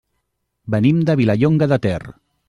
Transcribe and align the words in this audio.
Venim 0.75 1.03
de 1.09 1.15
Vilallonga 1.19 1.67
de 1.75 1.79
Ter. 1.85 1.99